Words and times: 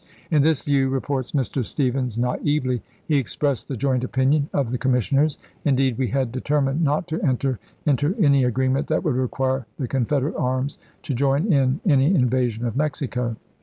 "In 0.31 0.41
this 0.41 0.61
view," 0.61 0.89
reports 0.89 1.33
Mr. 1.33 1.63
Stephens 1.63 2.17
naively," 2.17 2.81
he 3.07 3.17
expressed 3.17 3.67
the 3.67 3.77
joint 3.77 4.03
opinion 4.03 4.49
of 4.51 4.71
the 4.71 4.79
commissioners; 4.79 5.37
indeed, 5.63 5.95
we 5.99 6.07
had 6.07 6.31
determined 6.31 6.81
not 6.83 7.07
to 7.09 7.21
enter 7.21 7.59
into 7.85 8.15
any 8.17 8.43
agreement 8.43 8.87
that 8.87 9.03
would 9.03 9.13
require 9.13 9.67
the 9.77 9.87
Confederate 9.87 10.35
arms 10.35 10.79
to 11.03 11.13
join 11.13 11.53
in 11.53 11.81
any 11.85 12.15
invasion 12.15 12.65
of 12.65 12.73
ibid., 12.73 12.91
P. 12.93 12.97
608. 12.97 13.25
Mexico." 13.35 13.35